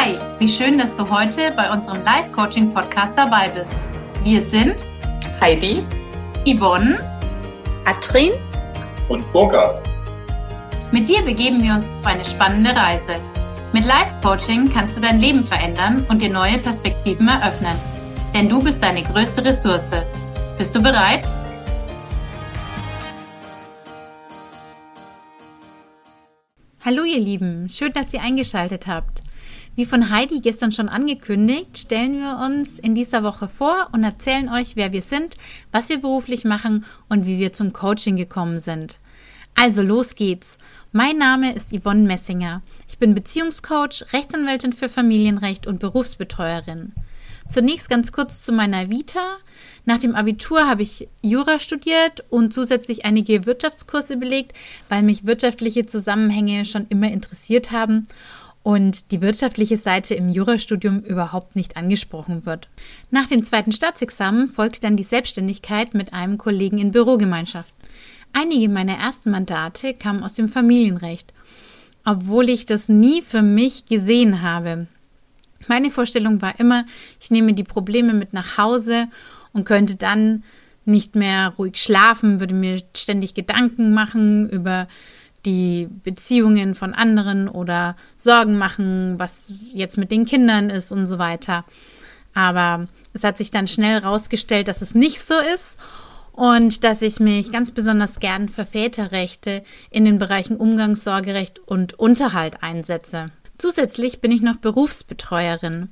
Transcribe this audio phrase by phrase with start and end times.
[0.00, 3.72] Hi, wie schön, dass du heute bei unserem Live-Coaching-Podcast dabei bist.
[4.22, 4.84] Wir sind
[5.40, 5.84] Heidi,
[6.46, 7.00] Yvonne,
[7.84, 8.30] Atrin
[9.08, 9.82] und Burkhard.
[10.92, 13.16] Mit dir begeben wir uns auf eine spannende Reise.
[13.72, 17.76] Mit Live-Coaching kannst du dein Leben verändern und dir neue Perspektiven eröffnen.
[18.32, 19.90] Denn du bist deine größte Ressource.
[20.56, 21.26] Bist du bereit?
[26.84, 29.22] Hallo ihr Lieben, schön, dass ihr eingeschaltet habt.
[29.78, 34.48] Wie von Heidi gestern schon angekündigt, stellen wir uns in dieser Woche vor und erzählen
[34.48, 35.36] euch, wer wir sind,
[35.70, 38.96] was wir beruflich machen und wie wir zum Coaching gekommen sind.
[39.54, 40.58] Also los geht's.
[40.90, 42.60] Mein Name ist Yvonne Messinger.
[42.88, 46.92] Ich bin Beziehungscoach, Rechtsanwältin für Familienrecht und Berufsbetreuerin.
[47.48, 49.36] Zunächst ganz kurz zu meiner Vita.
[49.84, 54.56] Nach dem Abitur habe ich Jura studiert und zusätzlich einige Wirtschaftskurse belegt,
[54.88, 58.08] weil mich wirtschaftliche Zusammenhänge schon immer interessiert haben
[58.68, 62.68] und die wirtschaftliche Seite im Jurastudium überhaupt nicht angesprochen wird.
[63.10, 67.72] Nach dem zweiten Staatsexamen folgte dann die Selbstständigkeit mit einem Kollegen in Bürogemeinschaft.
[68.34, 71.32] Einige meiner ersten Mandate kamen aus dem Familienrecht,
[72.04, 74.86] obwohl ich das nie für mich gesehen habe.
[75.66, 76.84] Meine Vorstellung war immer,
[77.22, 79.08] ich nehme die Probleme mit nach Hause
[79.54, 80.44] und könnte dann
[80.84, 84.88] nicht mehr ruhig schlafen, würde mir ständig Gedanken machen über
[85.44, 91.18] die Beziehungen von anderen oder Sorgen machen, was jetzt mit den Kindern ist und so
[91.18, 91.64] weiter.
[92.34, 95.78] Aber es hat sich dann schnell herausgestellt, dass es nicht so ist
[96.32, 102.62] und dass ich mich ganz besonders gern für Väterrechte in den Bereichen Umgangssorgerecht und Unterhalt
[102.62, 103.32] einsetze.
[103.58, 105.88] Zusätzlich bin ich noch Berufsbetreuerin.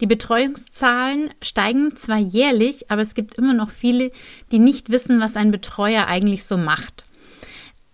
[0.00, 4.10] Die Betreuungszahlen steigen zwar jährlich, aber es gibt immer noch viele,
[4.50, 7.03] die nicht wissen, was ein Betreuer eigentlich so macht.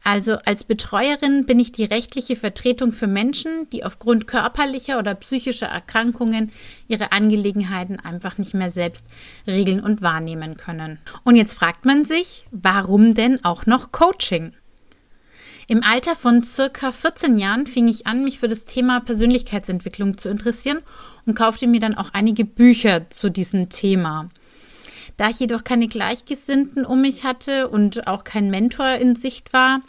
[0.02, 5.66] Also als Betreuerin bin ich die rechtliche Vertretung für Menschen, die aufgrund körperlicher oder psychischer
[5.66, 6.52] Erkrankungen
[6.88, 9.06] ihre Angelegenheiten einfach nicht mehr selbst
[9.46, 10.98] regeln und wahrnehmen können.
[11.24, 14.54] Und jetzt fragt man sich, warum denn auch noch Coaching?
[15.68, 20.28] Im Alter von circa 14 Jahren fing ich an, mich für das Thema Persönlichkeitsentwicklung zu
[20.28, 20.80] interessieren
[21.26, 24.30] und kaufte mir dann auch einige Bücher zu diesem Thema.
[25.16, 29.82] Da ich jedoch keine Gleichgesinnten um mich hatte und auch kein Mentor in Sicht war,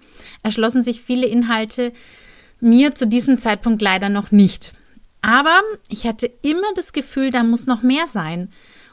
[0.43, 1.93] erschlossen sich viele Inhalte
[2.59, 4.73] mir zu diesem Zeitpunkt leider noch nicht.
[5.21, 8.51] Aber ich hatte immer das Gefühl, da muss noch mehr sein.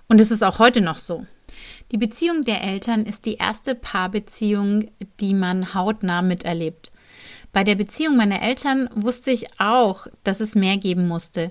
[0.08, 1.26] Und es ist auch heute noch so.
[1.90, 4.90] Die Beziehung der Eltern ist die erste Paarbeziehung,
[5.20, 6.92] die man hautnah miterlebt.
[7.52, 11.50] Bei der Beziehung meiner Eltern wusste ich auch, dass es mehr geben musste.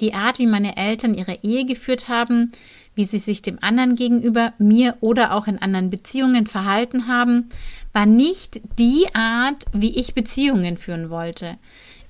[0.00, 2.52] Die Art, wie meine Eltern ihre Ehe geführt haben,
[2.94, 7.48] wie sie sich dem anderen gegenüber, mir oder auch in anderen Beziehungen verhalten haben,
[7.92, 11.56] war nicht die Art, wie ich Beziehungen führen wollte.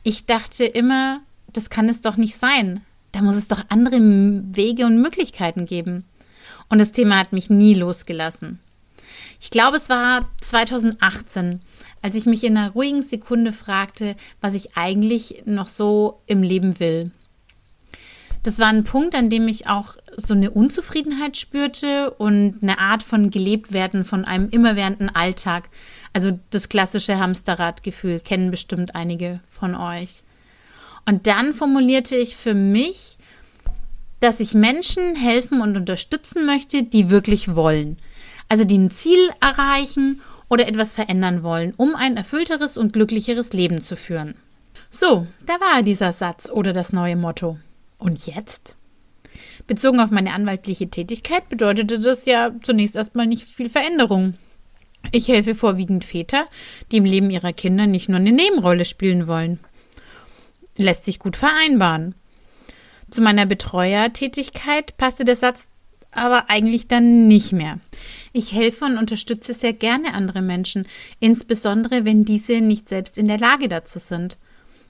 [0.02, 1.20] Ich dachte immer,
[1.52, 2.80] das kann es doch nicht sein.
[3.12, 6.04] Da muss es doch andere Wege und Möglichkeiten geben.
[6.68, 8.60] Und das Thema hat mich nie losgelassen.
[9.40, 11.60] Ich glaube, es war 2018,
[12.02, 16.78] als ich mich in einer ruhigen Sekunde fragte, was ich eigentlich noch so im Leben
[16.78, 17.10] will.
[18.42, 23.02] Das war ein Punkt, an dem ich auch so eine Unzufriedenheit spürte und eine Art
[23.02, 25.68] von gelebt werden von einem immerwährenden Alltag.
[26.12, 30.22] Also das klassische Hamsterradgefühl kennen bestimmt einige von euch.
[31.06, 33.18] Und dann formulierte ich für mich
[34.20, 37.96] dass ich Menschen helfen und unterstützen möchte, die wirklich wollen.
[38.48, 43.80] Also die ein Ziel erreichen oder etwas verändern wollen, um ein erfüllteres und glücklicheres Leben
[43.80, 44.34] zu führen.
[44.90, 47.58] So, da war dieser Satz oder das neue Motto.
[48.00, 48.74] Und jetzt?
[49.66, 54.34] Bezogen auf meine anwaltliche Tätigkeit bedeutete das ja zunächst erstmal nicht viel Veränderung.
[55.12, 56.46] Ich helfe vorwiegend Väter,
[56.90, 59.60] die im Leben ihrer Kinder nicht nur eine Nebenrolle spielen wollen.
[60.76, 62.14] Lässt sich gut vereinbaren.
[63.10, 65.68] Zu meiner Betreuertätigkeit passte der Satz
[66.12, 67.78] aber eigentlich dann nicht mehr.
[68.32, 70.86] Ich helfe und unterstütze sehr gerne andere Menschen,
[71.20, 74.36] insbesondere wenn diese nicht selbst in der Lage dazu sind.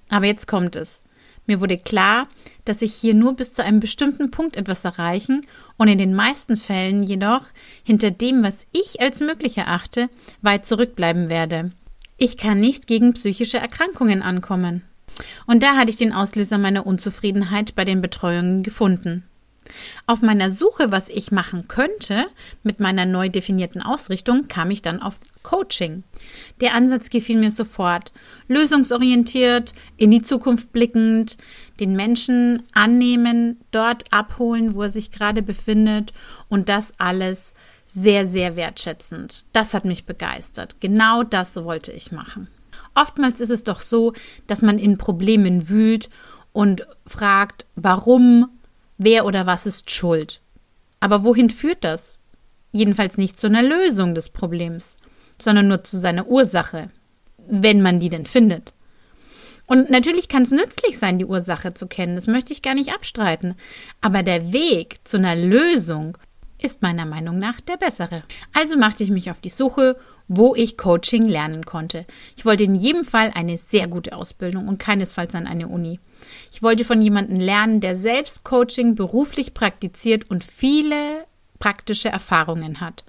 [0.09, 1.03] Aber jetzt kommt es.
[1.51, 2.29] Mir wurde klar,
[2.65, 5.45] dass ich hier nur bis zu einem bestimmten Punkt etwas erreichen
[5.79, 7.43] und in den meisten Fällen jedoch
[7.83, 10.09] hinter dem, was ich als möglich erachte,
[10.43, 11.73] weit zurückbleiben werde.
[12.19, 14.83] Ich kann nicht gegen psychische Erkrankungen ankommen.
[15.49, 19.25] Und da hatte ich den Auslöser meiner Unzufriedenheit bei den Betreuungen gefunden.
[20.07, 22.27] Auf meiner Suche, was ich machen könnte
[22.63, 26.03] mit meiner neu definierten Ausrichtung, kam ich dann auf Coaching.
[26.61, 28.13] Der Ansatz gefiel mir sofort.
[28.49, 31.37] Lösungsorientiert, in die Zukunft blickend,
[31.79, 36.13] den Menschen annehmen, dort abholen, wo er sich gerade befindet
[36.49, 37.55] und das alles
[37.87, 39.45] sehr, sehr wertschätzend.
[39.53, 40.77] Das hat mich begeistert.
[40.81, 42.49] Genau das wollte ich machen.
[42.95, 44.13] Oftmals ist es doch so,
[44.47, 46.09] dass man in Problemen wühlt
[46.53, 48.49] und fragt, warum,
[49.01, 50.41] wer oder was ist schuld.
[51.01, 52.19] Aber wohin führt das?
[52.71, 54.97] Jedenfalls nicht zu einer Lösung des Problems,
[55.41, 56.91] sondern nur zu seiner Ursache,
[57.49, 58.75] wenn man die denn findet.
[59.67, 62.93] Und natürlich kann es nützlich sein, die Ursache zu kennen, das möchte ich gar nicht
[62.93, 63.55] abstreiten.
[64.01, 66.19] Aber der Weg zu einer Lösung
[66.61, 68.23] ist meiner Meinung nach der bessere.
[68.53, 69.97] Also machte ich mich auf die Suche,
[70.29, 72.05] wo ich Coaching lernen konnte.
[72.37, 76.01] Ich wollte in jedem Fall eine sehr gute Ausbildung und keinesfalls an eine Uni.
[76.53, 81.25] Ich wollte von jemandem lernen, der selbst Coaching beruflich praktiziert und viele
[81.59, 83.05] praktische Erfahrungen hat.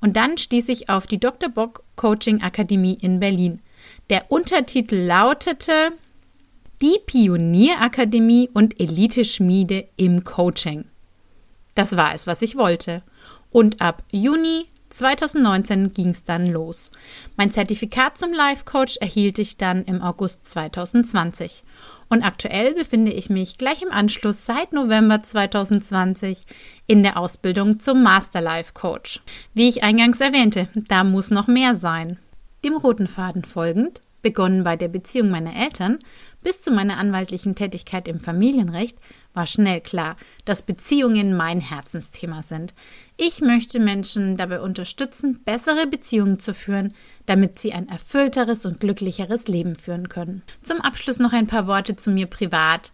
[0.00, 1.48] Und dann stieß ich auf die Dr.
[1.48, 3.60] Bock Coaching Akademie in Berlin.
[4.10, 5.92] Der Untertitel lautete
[6.82, 10.84] Die Pionierakademie und Elite-Schmiede im Coaching.
[11.74, 13.02] Das war es, was ich wollte.
[13.50, 16.90] Und ab Juni 2019 ging es dann los.
[17.36, 21.64] Mein Zertifikat zum Life Coach erhielt ich dann im August 2020.
[22.08, 26.38] Und aktuell befinde ich mich gleich im Anschluss seit November 2020
[26.86, 29.20] in der Ausbildung zum Master Life Coach.
[29.54, 32.18] Wie ich eingangs erwähnte, da muss noch mehr sein.
[32.64, 36.00] Dem roten Faden folgend, begonnen bei der Beziehung meiner Eltern
[36.42, 38.98] bis zu meiner anwaltlichen Tätigkeit im Familienrecht,
[39.34, 42.74] war schnell klar, dass Beziehungen mein Herzensthema sind.
[43.16, 46.92] Ich möchte Menschen dabei unterstützen, bessere Beziehungen zu führen,
[47.26, 50.42] damit sie ein erfüllteres und glücklicheres Leben führen können.
[50.62, 52.92] Zum Abschluss noch ein paar Worte zu mir privat.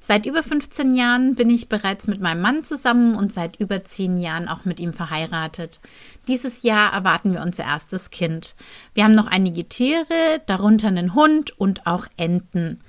[0.00, 4.18] Seit über 15 Jahren bin ich bereits mit meinem Mann zusammen und seit über 10
[4.18, 5.80] Jahren auch mit ihm verheiratet.
[6.26, 8.56] Dieses Jahr erwarten wir unser erstes Kind.
[8.94, 12.80] Wir haben noch einige Tiere, darunter einen Hund und auch Enten.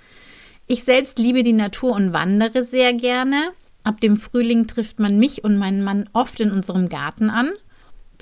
[0.65, 3.51] Ich selbst liebe die Natur und wandere sehr gerne.
[3.83, 7.51] Ab dem Frühling trifft man mich und meinen Mann oft in unserem Garten an.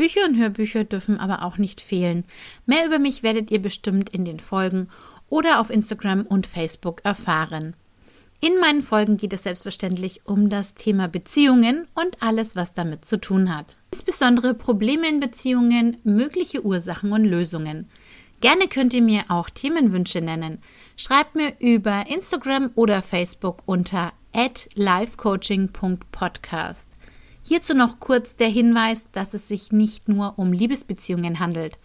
[0.01, 2.25] Bücher und Hörbücher dürfen aber auch nicht fehlen.
[2.65, 4.88] Mehr über mich werdet ihr bestimmt in den Folgen
[5.30, 7.75] oder auf Instagram und Facebook erfahren.
[8.39, 13.21] In meinen Folgen geht es selbstverständlich um das Thema Beziehungen und alles, was damit zu
[13.21, 13.77] tun hat.
[13.92, 17.88] Insbesondere Probleme in Beziehungen, mögliche Ursachen und Lösungen.
[18.39, 20.63] Gerne könnt ihr mir auch Themenwünsche nennen.
[20.97, 24.13] Schreibt mir über Instagram oder Facebook unter
[24.74, 26.90] lifecoaching.podcast.
[27.43, 31.79] Hierzu noch kurz der Hinweis, dass es sich nicht nur um Liebesbeziehungen handelt.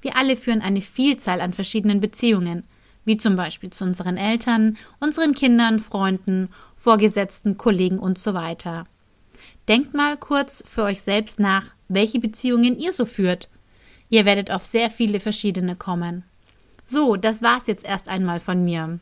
[0.00, 2.64] Wir alle führen eine Vielzahl an verschiedenen Beziehungen,
[3.04, 8.86] wie zum Beispiel zu unseren Eltern, unseren Kindern, Freunden, Vorgesetzten, Kollegen und so weiter.
[9.68, 13.48] Denkt mal kurz für euch selbst nach, welche Beziehungen ihr so führt.
[14.08, 16.24] Ihr werdet auf sehr viele verschiedene kommen.
[16.84, 18.98] So, das war's jetzt erst einmal von mir.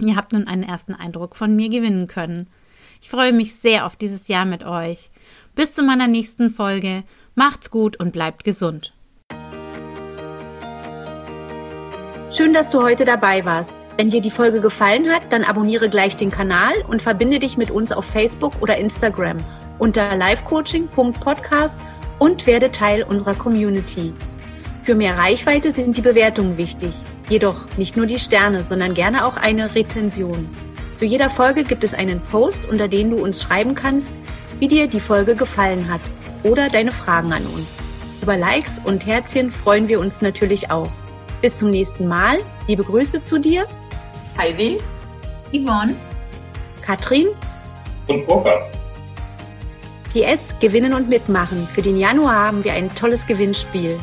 [0.00, 2.48] Ihr habt nun einen ersten Eindruck von mir gewinnen können.
[3.00, 5.10] Ich freue mich sehr auf dieses Jahr mit euch.
[5.54, 7.04] Bis zu meiner nächsten Folge.
[7.34, 8.92] Macht's gut und bleibt gesund.
[12.32, 13.70] Schön, dass du heute dabei warst.
[13.96, 17.70] Wenn dir die Folge gefallen hat, dann abonniere gleich den Kanal und verbinde dich mit
[17.70, 19.38] uns auf Facebook oder Instagram
[19.78, 21.76] unter livecoaching.podcast
[22.18, 24.12] und werde Teil unserer Community.
[24.84, 26.94] Für mehr Reichweite sind die Bewertungen wichtig.
[27.28, 30.48] Jedoch nicht nur die Sterne, sondern gerne auch eine Rezension.
[30.96, 34.10] Zu jeder Folge gibt es einen Post, unter dem du uns schreiben kannst,
[34.58, 36.00] wie dir die Folge gefallen hat
[36.42, 37.76] oder deine Fragen an uns.
[38.22, 40.90] Über Likes und Herzchen freuen wir uns natürlich auch.
[41.42, 42.38] Bis zum nächsten Mal.
[42.66, 43.66] Liebe Grüße zu dir.
[44.38, 44.78] Heidi.
[45.52, 45.94] Yvonne.
[46.80, 47.28] Katrin.
[48.06, 48.64] Und Burkhard.
[50.14, 51.68] PS gewinnen und mitmachen.
[51.74, 53.98] Für den Januar haben wir ein tolles Gewinnspiel.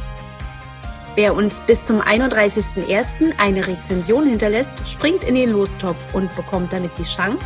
[1.15, 3.33] Wer uns bis zum 31.01.
[3.37, 7.45] eine Rezension hinterlässt, springt in den Lostopf und bekommt damit die Chance,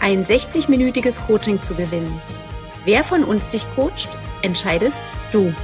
[0.00, 2.20] ein 60-minütiges Coaching zu gewinnen.
[2.84, 4.10] Wer von uns dich coacht,
[4.42, 5.00] entscheidest
[5.32, 5.54] du.